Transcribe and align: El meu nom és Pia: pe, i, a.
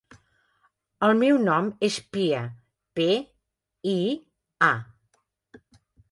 El 1.07 1.11
meu 1.17 1.35
nom 1.41 1.67
és 1.87 1.97
Pia: 2.15 2.39
pe, 2.99 3.05
i, 3.91 3.99
a. 4.69 4.71